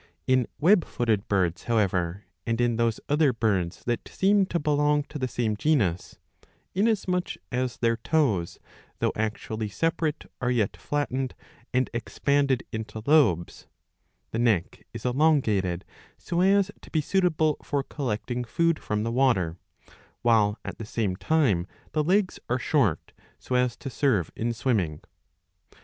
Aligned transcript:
In 0.25 0.47
web 0.59 0.83
footed 0.83 1.27
birds, 1.27 1.65
however, 1.65 2.25
and 2.43 2.59
in 2.59 2.77
those 2.77 2.99
other 3.07 3.31
birds 3.31 3.83
that 3.85 4.07
seem 4.07 4.47
to 4.47 4.57
belong 4.57 5.03
to 5.03 5.19
the 5.19 5.27
same 5.27 5.55
genus, 5.55 6.17
inasmuch 6.73 7.33
as 7.51 7.77
their 7.77 7.97
toes 7.97 8.57
though 8.97 9.11
actually 9.15 9.69
separate 9.69 10.25
are 10.41 10.49
yet 10.49 10.75
flattened 10.75 11.35
and 11.71 11.87
expanded 11.93 12.63
into 12.71 13.03
lobes,^ 13.05 13.67
the 14.31 14.39
neck 14.39 14.87
is 14.91 15.05
elongated, 15.05 15.85
so 16.17 16.41
as 16.41 16.71
to 16.81 16.89
be 16.89 16.99
suitable 16.99 17.55
for 17.61 17.83
collecting 17.83 18.43
food 18.43 18.79
from 18.79 19.03
the 19.03 19.11
water; 19.11 19.55
while 20.23 20.57
at 20.65 20.79
the 20.79 20.83
same 20.83 21.15
time 21.15 21.67
the 21.91 22.03
legs 22.03 22.39
are 22.49 22.57
short, 22.57 23.11
so 23.37 23.53
as 23.53 23.77
to 23.77 23.87
serve 23.91 24.31
in 24.35 24.51
swimming. 24.51 24.99